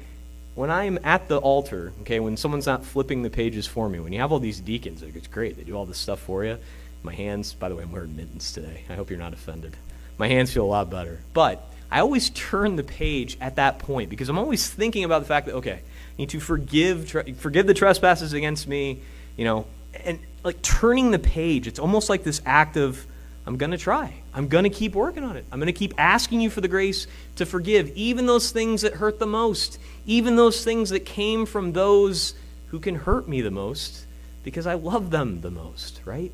when 0.55 0.71
I'm 0.71 0.97
at 1.03 1.27
the 1.27 1.37
altar, 1.37 1.91
okay, 2.01 2.21
when 2.21 2.37
someone's 2.37 2.65
not 2.65 2.85
flipping 2.85 3.23
the 3.23 3.29
pages 3.29 3.67
for 3.67 3.89
me, 3.89 3.99
when 3.99 4.13
you 4.13 4.21
have 4.21 4.31
all 4.31 4.39
these 4.39 4.61
deacons, 4.61 5.03
it's 5.03 5.27
great. 5.27 5.57
They 5.57 5.63
do 5.63 5.75
all 5.75 5.85
this 5.85 5.97
stuff 5.97 6.21
for 6.21 6.45
you. 6.45 6.57
My 7.03 7.13
hands, 7.13 7.53
by 7.53 7.67
the 7.67 7.75
way, 7.75 7.83
I'm 7.83 7.91
wearing 7.91 8.15
mittens 8.15 8.53
today. 8.53 8.85
I 8.89 8.95
hope 8.95 9.09
you're 9.09 9.19
not 9.19 9.33
offended. 9.33 9.75
My 10.17 10.29
hands 10.29 10.53
feel 10.53 10.63
a 10.63 10.65
lot 10.65 10.89
better. 10.89 11.19
But 11.33 11.61
I 11.91 11.99
always 11.99 12.29
turn 12.29 12.77
the 12.77 12.83
page 12.83 13.37
at 13.41 13.57
that 13.57 13.79
point 13.79 14.09
because 14.09 14.29
I'm 14.29 14.39
always 14.39 14.69
thinking 14.69 15.03
about 15.03 15.19
the 15.19 15.27
fact 15.27 15.47
that, 15.47 15.55
okay, 15.55 15.73
I 15.73 15.81
need 16.17 16.29
to 16.29 16.39
forgive, 16.39 17.09
forgive 17.37 17.67
the 17.67 17.73
trespasses 17.73 18.31
against 18.31 18.65
me, 18.65 19.01
you 19.35 19.43
know, 19.43 19.67
and 20.05 20.19
like 20.45 20.61
turning 20.61 21.11
the 21.11 21.19
page. 21.19 21.67
It's 21.67 21.79
almost 21.79 22.07
like 22.07 22.23
this 22.23 22.41
act 22.45 22.77
of, 22.77 23.05
I'm 23.47 23.57
going 23.57 23.71
to 23.71 23.77
try. 23.77 24.13
I'm 24.33 24.47
going 24.47 24.63
to 24.63 24.69
keep 24.69 24.93
working 24.93 25.23
on 25.23 25.35
it. 25.35 25.45
I'm 25.51 25.59
going 25.59 25.67
to 25.67 25.73
keep 25.73 25.93
asking 25.97 26.41
you 26.41 26.49
for 26.49 26.61
the 26.61 26.67
grace 26.67 27.07
to 27.37 27.45
forgive, 27.45 27.89
even 27.95 28.27
those 28.27 28.51
things 28.51 28.83
that 28.83 28.93
hurt 28.93 29.19
the 29.19 29.25
most, 29.25 29.79
even 30.05 30.35
those 30.35 30.63
things 30.63 30.91
that 30.91 31.01
came 31.01 31.45
from 31.45 31.73
those 31.73 32.35
who 32.67 32.79
can 32.79 32.95
hurt 32.95 33.27
me 33.27 33.41
the 33.41 33.51
most, 33.51 34.05
because 34.43 34.67
I 34.67 34.75
love 34.75 35.09
them 35.09 35.41
the 35.41 35.51
most, 35.51 36.01
right? 36.05 36.31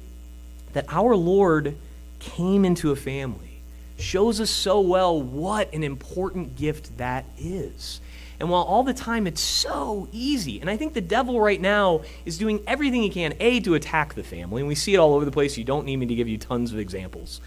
That 0.74 0.86
our 0.90 1.16
Lord 1.16 1.78
came 2.20 2.66
into 2.66 2.92
a 2.92 2.96
family 2.96 3.52
shows 3.98 4.42
us 4.42 4.50
so 4.50 4.80
well 4.80 5.22
what 5.22 5.72
an 5.74 5.84
important 5.84 6.56
gift 6.56 6.98
that 6.98 7.24
is. 7.38 8.02
And 8.42 8.50
while 8.50 8.64
all 8.64 8.82
the 8.82 8.92
time 8.92 9.28
it's 9.28 9.40
so 9.40 10.10
easy, 10.12 10.60
and 10.62 10.68
I 10.68 10.76
think 10.76 10.96
the 10.96 11.00
devil 11.00 11.40
right 11.40 11.62
now 11.62 12.02
is 12.26 12.40
doing 12.40 12.60
everything 12.66 13.04
he 13.04 13.10
can, 13.12 13.36
A, 13.40 13.60
to 13.60 13.76
attack 13.76 14.16
the 14.16 14.24
family, 14.24 14.64
and 14.64 14.68
we 14.68 14.74
see 14.74 14.96
it 14.96 14.98
all 14.98 15.14
over 15.14 15.24
the 15.24 15.32
place. 15.32 15.60
You 15.60 15.64
don't 15.64 15.86
need 15.86 15.98
me 15.98 16.08
to 16.08 16.16
give 16.16 16.28
you 16.28 16.40
tons 16.40 16.74
of 16.74 16.80
examples. 16.80 17.40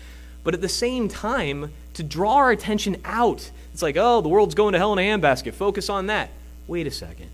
But 0.45 0.55
at 0.55 0.61
the 0.61 0.69
same 0.69 1.09
time, 1.09 1.73
to 1.95 2.05
draw 2.05 2.37
our 2.37 2.53
attention 2.53 2.99
out, 3.05 3.51
it's 3.73 3.83
like, 3.83 3.97
oh, 3.97 4.21
the 4.21 4.29
world's 4.29 4.55
going 4.55 4.75
to 4.75 4.79
hell 4.79 4.93
in 4.93 5.01
a 5.01 5.03
handbasket. 5.03 5.55
Focus 5.55 5.91
on 5.91 6.07
that. 6.07 6.31
Wait 6.69 6.87
a 6.87 6.93
second. 6.93 7.31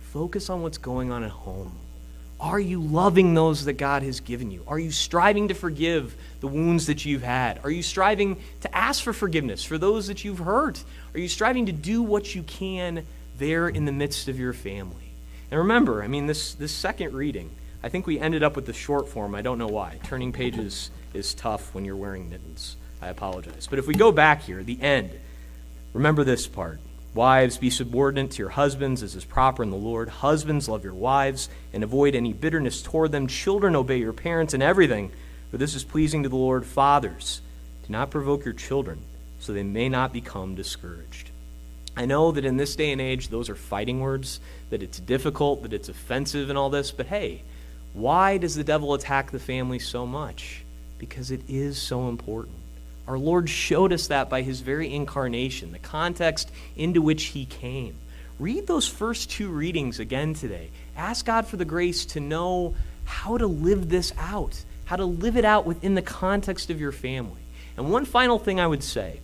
Focus 0.00 0.48
on 0.48 0.62
what's 0.62 0.78
going 0.78 1.12
on 1.12 1.22
at 1.22 1.32
home. 1.32 1.76
Are 2.42 2.58
you 2.58 2.80
loving 2.82 3.34
those 3.34 3.66
that 3.66 3.74
God 3.74 4.02
has 4.02 4.18
given 4.18 4.50
you? 4.50 4.64
Are 4.66 4.78
you 4.78 4.90
striving 4.90 5.46
to 5.48 5.54
forgive 5.54 6.16
the 6.40 6.48
wounds 6.48 6.86
that 6.86 7.04
you've 7.04 7.22
had? 7.22 7.60
Are 7.62 7.70
you 7.70 7.84
striving 7.84 8.42
to 8.62 8.76
ask 8.76 9.04
for 9.04 9.12
forgiveness 9.12 9.62
for 9.62 9.78
those 9.78 10.08
that 10.08 10.24
you've 10.24 10.40
hurt? 10.40 10.82
Are 11.14 11.20
you 11.20 11.28
striving 11.28 11.66
to 11.66 11.72
do 11.72 12.02
what 12.02 12.34
you 12.34 12.42
can 12.42 13.06
there 13.38 13.68
in 13.68 13.84
the 13.84 13.92
midst 13.92 14.26
of 14.26 14.40
your 14.40 14.52
family? 14.52 15.12
And 15.52 15.58
remember, 15.60 16.02
I 16.02 16.08
mean, 16.08 16.26
this, 16.26 16.54
this 16.54 16.72
second 16.72 17.14
reading, 17.14 17.48
I 17.80 17.88
think 17.88 18.08
we 18.08 18.18
ended 18.18 18.42
up 18.42 18.56
with 18.56 18.66
the 18.66 18.72
short 18.72 19.08
form. 19.08 19.36
I 19.36 19.42
don't 19.42 19.58
know 19.58 19.68
why. 19.68 20.00
Turning 20.02 20.32
pages 20.32 20.90
is 21.14 21.34
tough 21.34 21.72
when 21.76 21.84
you're 21.84 21.94
wearing 21.94 22.28
mittens. 22.28 22.76
I 23.00 23.06
apologize. 23.06 23.68
But 23.70 23.78
if 23.78 23.86
we 23.86 23.94
go 23.94 24.10
back 24.10 24.42
here, 24.42 24.64
the 24.64 24.82
end, 24.82 25.12
remember 25.92 26.24
this 26.24 26.48
part. 26.48 26.80
Wives, 27.14 27.58
be 27.58 27.68
subordinate 27.68 28.30
to 28.32 28.38
your 28.38 28.48
husbands 28.48 29.02
as 29.02 29.14
is 29.14 29.24
proper 29.24 29.62
in 29.62 29.70
the 29.70 29.76
Lord. 29.76 30.08
Husbands, 30.08 30.68
love 30.68 30.82
your 30.82 30.94
wives 30.94 31.50
and 31.72 31.84
avoid 31.84 32.14
any 32.14 32.32
bitterness 32.32 32.80
toward 32.80 33.12
them. 33.12 33.26
Children, 33.26 33.76
obey 33.76 33.98
your 33.98 34.14
parents 34.14 34.54
in 34.54 34.62
everything, 34.62 35.12
for 35.50 35.58
this 35.58 35.74
is 35.74 35.84
pleasing 35.84 36.22
to 36.22 36.30
the 36.30 36.36
Lord. 36.36 36.64
Fathers, 36.64 37.42
do 37.86 37.92
not 37.92 38.10
provoke 38.10 38.46
your 38.46 38.54
children, 38.54 39.02
so 39.40 39.52
they 39.52 39.62
may 39.62 39.90
not 39.90 40.14
become 40.14 40.54
discouraged. 40.54 41.30
I 41.94 42.06
know 42.06 42.32
that 42.32 42.46
in 42.46 42.56
this 42.56 42.76
day 42.76 42.92
and 42.92 43.00
age, 43.00 43.28
those 43.28 43.50
are 43.50 43.54
fighting 43.54 44.00
words, 44.00 44.40
that 44.70 44.82
it's 44.82 44.98
difficult, 44.98 45.64
that 45.64 45.74
it's 45.74 45.90
offensive, 45.90 46.48
and 46.48 46.56
all 46.56 46.70
this, 46.70 46.90
but 46.90 47.06
hey, 47.06 47.42
why 47.92 48.38
does 48.38 48.54
the 48.54 48.64
devil 48.64 48.94
attack 48.94 49.30
the 49.30 49.38
family 49.38 49.78
so 49.78 50.06
much? 50.06 50.64
Because 50.96 51.30
it 51.30 51.42
is 51.46 51.76
so 51.76 52.08
important. 52.08 52.56
Our 53.06 53.18
Lord 53.18 53.48
showed 53.48 53.92
us 53.92 54.06
that 54.08 54.30
by 54.30 54.42
his 54.42 54.60
very 54.60 54.92
incarnation, 54.92 55.72
the 55.72 55.78
context 55.78 56.50
into 56.76 57.02
which 57.02 57.24
he 57.24 57.46
came. 57.46 57.96
Read 58.38 58.66
those 58.66 58.88
first 58.88 59.30
two 59.30 59.48
readings 59.48 59.98
again 59.98 60.34
today. 60.34 60.70
Ask 60.96 61.26
God 61.26 61.46
for 61.46 61.56
the 61.56 61.64
grace 61.64 62.06
to 62.06 62.20
know 62.20 62.74
how 63.04 63.36
to 63.36 63.46
live 63.46 63.88
this 63.88 64.12
out, 64.18 64.64
how 64.84 64.96
to 64.96 65.04
live 65.04 65.36
it 65.36 65.44
out 65.44 65.66
within 65.66 65.94
the 65.94 66.02
context 66.02 66.70
of 66.70 66.80
your 66.80 66.92
family. 66.92 67.40
And 67.76 67.90
one 67.90 68.04
final 68.04 68.38
thing 68.38 68.60
I 68.60 68.66
would 68.66 68.82
say 68.82 69.20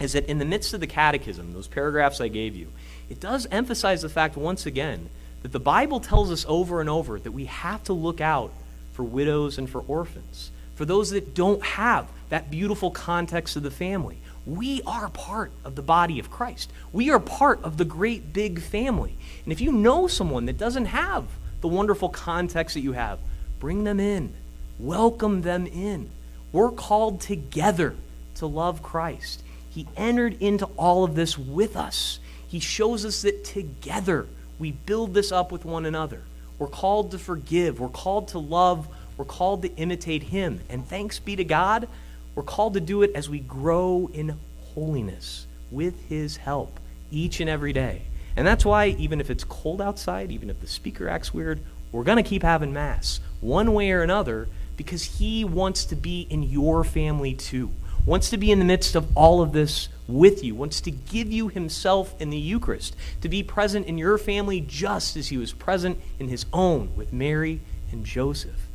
is 0.00 0.14
that 0.14 0.26
in 0.26 0.38
the 0.38 0.44
midst 0.44 0.72
of 0.72 0.80
the 0.80 0.86
catechism, 0.86 1.52
those 1.52 1.68
paragraphs 1.68 2.20
I 2.20 2.28
gave 2.28 2.56
you, 2.56 2.68
it 3.08 3.20
does 3.20 3.46
emphasize 3.50 4.02
the 4.02 4.08
fact 4.08 4.36
once 4.36 4.66
again 4.66 5.10
that 5.42 5.52
the 5.52 5.60
Bible 5.60 6.00
tells 6.00 6.30
us 6.30 6.46
over 6.48 6.80
and 6.80 6.88
over 6.88 7.18
that 7.18 7.32
we 7.32 7.46
have 7.46 7.82
to 7.84 7.92
look 7.92 8.20
out 8.20 8.52
for 8.92 9.02
widows 9.02 9.58
and 9.58 9.68
for 9.68 9.80
orphans 9.82 10.50
for 10.80 10.86
those 10.86 11.10
that 11.10 11.34
don't 11.34 11.62
have 11.62 12.08
that 12.30 12.50
beautiful 12.50 12.90
context 12.90 13.54
of 13.54 13.62
the 13.62 13.70
family. 13.70 14.16
We 14.46 14.80
are 14.86 15.10
part 15.10 15.52
of 15.62 15.74
the 15.74 15.82
body 15.82 16.18
of 16.18 16.30
Christ. 16.30 16.72
We 16.90 17.10
are 17.10 17.20
part 17.20 17.62
of 17.62 17.76
the 17.76 17.84
great 17.84 18.32
big 18.32 18.62
family. 18.62 19.14
And 19.44 19.52
if 19.52 19.60
you 19.60 19.72
know 19.72 20.06
someone 20.06 20.46
that 20.46 20.56
doesn't 20.56 20.86
have 20.86 21.26
the 21.60 21.68
wonderful 21.68 22.08
context 22.08 22.72
that 22.72 22.80
you 22.80 22.92
have, 22.92 23.18
bring 23.58 23.84
them 23.84 24.00
in, 24.00 24.32
welcome 24.78 25.42
them 25.42 25.66
in. 25.66 26.08
We're 26.50 26.70
called 26.70 27.20
together 27.20 27.94
to 28.36 28.46
love 28.46 28.82
Christ. 28.82 29.42
He 29.68 29.86
entered 29.98 30.40
into 30.40 30.64
all 30.78 31.04
of 31.04 31.14
this 31.14 31.36
with 31.36 31.76
us. 31.76 32.20
He 32.48 32.58
shows 32.58 33.04
us 33.04 33.20
that 33.20 33.44
together 33.44 34.26
we 34.58 34.72
build 34.72 35.12
this 35.12 35.30
up 35.30 35.52
with 35.52 35.66
one 35.66 35.84
another. 35.84 36.22
We're 36.58 36.68
called 36.68 37.10
to 37.10 37.18
forgive, 37.18 37.80
we're 37.80 37.88
called 37.90 38.28
to 38.28 38.38
love 38.38 38.88
we're 39.20 39.26
called 39.26 39.60
to 39.60 39.76
imitate 39.76 40.22
him. 40.22 40.62
And 40.70 40.88
thanks 40.88 41.18
be 41.18 41.36
to 41.36 41.44
God, 41.44 41.88
we're 42.34 42.42
called 42.42 42.72
to 42.72 42.80
do 42.80 43.02
it 43.02 43.10
as 43.14 43.28
we 43.28 43.38
grow 43.38 44.08
in 44.14 44.38
holiness 44.72 45.46
with 45.70 46.08
his 46.08 46.38
help 46.38 46.80
each 47.10 47.38
and 47.38 47.50
every 47.50 47.74
day. 47.74 48.00
And 48.34 48.46
that's 48.46 48.64
why, 48.64 48.86
even 48.86 49.20
if 49.20 49.28
it's 49.28 49.44
cold 49.44 49.82
outside, 49.82 50.32
even 50.32 50.48
if 50.48 50.58
the 50.62 50.66
speaker 50.66 51.06
acts 51.06 51.34
weird, 51.34 51.60
we're 51.92 52.02
going 52.02 52.16
to 52.16 52.22
keep 52.22 52.42
having 52.42 52.72
Mass, 52.72 53.20
one 53.42 53.74
way 53.74 53.90
or 53.90 54.02
another, 54.02 54.48
because 54.78 55.02
He 55.02 55.44
wants 55.44 55.84
to 55.84 55.96
be 55.96 56.26
in 56.30 56.42
your 56.42 56.82
family 56.82 57.34
too, 57.34 57.70
wants 58.06 58.30
to 58.30 58.38
be 58.38 58.50
in 58.50 58.58
the 58.58 58.64
midst 58.64 58.94
of 58.94 59.14
all 59.14 59.42
of 59.42 59.52
this 59.52 59.90
with 60.08 60.42
you, 60.42 60.54
wants 60.54 60.80
to 60.80 60.90
give 60.90 61.30
you 61.30 61.48
Himself 61.48 62.18
in 62.18 62.30
the 62.30 62.38
Eucharist, 62.38 62.96
to 63.20 63.28
be 63.28 63.42
present 63.42 63.86
in 63.86 63.98
your 63.98 64.16
family 64.16 64.62
just 64.62 65.14
as 65.18 65.28
He 65.28 65.36
was 65.36 65.52
present 65.52 65.98
in 66.18 66.28
His 66.28 66.46
own 66.54 66.96
with 66.96 67.12
Mary 67.12 67.60
and 67.92 68.06
Joseph. 68.06 68.69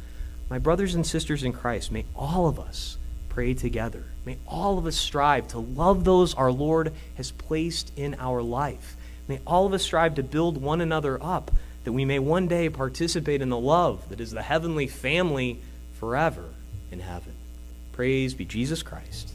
My 0.49 0.59
brothers 0.59 0.93
and 0.93 1.05
sisters 1.05 1.43
in 1.43 1.53
Christ, 1.53 1.91
may 1.91 2.05
all 2.15 2.47
of 2.47 2.59
us 2.59 2.97
pray 3.29 3.53
together. 3.53 4.03
May 4.25 4.37
all 4.47 4.77
of 4.77 4.85
us 4.85 4.95
strive 4.95 5.47
to 5.49 5.59
love 5.59 6.03
those 6.03 6.33
our 6.35 6.51
Lord 6.51 6.93
has 7.15 7.31
placed 7.31 7.91
in 7.97 8.15
our 8.19 8.41
life. 8.41 8.95
May 9.27 9.39
all 9.45 9.65
of 9.65 9.73
us 9.73 9.83
strive 9.83 10.15
to 10.15 10.23
build 10.23 10.61
one 10.61 10.81
another 10.81 11.21
up, 11.21 11.51
that 11.83 11.93
we 11.93 12.05
may 12.05 12.19
one 12.19 12.47
day 12.47 12.69
participate 12.69 13.41
in 13.41 13.49
the 13.49 13.57
love 13.57 14.07
that 14.09 14.21
is 14.21 14.31
the 14.31 14.41
heavenly 14.41 14.87
family 14.87 15.59
forever 15.99 16.45
in 16.91 16.99
heaven. 16.99 17.33
Praise 17.91 18.33
be 18.33 18.45
Jesus 18.45 18.83
Christ. 18.83 19.34